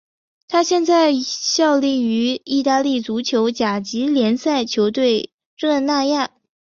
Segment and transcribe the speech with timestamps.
[0.47, 6.31] 他现在效力于意大利足球甲级联赛球队热那亚。